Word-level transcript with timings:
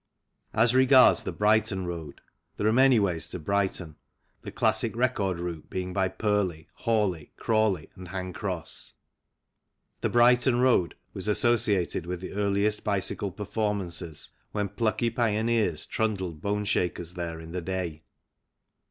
As 0.55 0.73
regards 0.73 1.21
the 1.21 1.31
Brighton 1.31 1.85
Road 1.85 2.21
there 2.57 2.65
are 2.65 2.73
many 2.73 2.99
ways 2.99 3.27
to 3.27 3.37
Brighton, 3.39 3.97
the 4.41 4.51
classical 4.51 4.99
record 4.99 5.37
route 5.37 5.69
being 5.69 5.93
by 5.93 6.07
Purley, 6.07 6.67
Horley, 6.73 7.33
Crawley, 7.37 7.91
and 7.93 8.07
Handcross. 8.07 8.93
The 9.99 10.09
Brighton 10.09 10.59
Road 10.59 10.95
was 11.13 11.27
associated 11.27 12.07
with 12.07 12.19
the 12.19 12.33
earliest 12.33 12.83
bicycle 12.83 13.29
performances, 13.31 14.31
when 14.53 14.69
plucky 14.69 15.11
pioneers 15.11 15.85
trundled 15.85 16.41
bone 16.41 16.65
shakers 16.65 17.13
there 17.13 17.39
in 17.39 17.51
the 17.51 17.61
day. 17.61 18.01